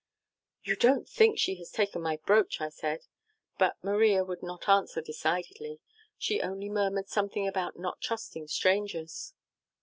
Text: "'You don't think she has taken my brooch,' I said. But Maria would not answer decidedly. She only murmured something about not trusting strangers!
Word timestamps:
"'You 0.63 0.75
don't 0.75 1.07
think 1.07 1.37
she 1.37 1.53
has 1.59 1.69
taken 1.69 2.01
my 2.01 2.17
brooch,' 2.25 2.59
I 2.59 2.69
said. 2.69 3.05
But 3.59 3.77
Maria 3.83 4.23
would 4.25 4.41
not 4.41 4.67
answer 4.67 4.99
decidedly. 4.99 5.79
She 6.17 6.41
only 6.41 6.69
murmured 6.69 7.07
something 7.09 7.47
about 7.47 7.77
not 7.77 8.01
trusting 8.01 8.47
strangers! 8.47 9.35